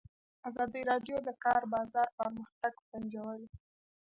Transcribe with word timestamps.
ازادي 0.49 0.81
راډیو 0.91 1.17
د 1.23 1.23
د 1.27 1.29
کار 1.43 1.61
بازار 1.73 2.07
پرمختګ 2.19 2.73
سنجولی. 2.89 3.45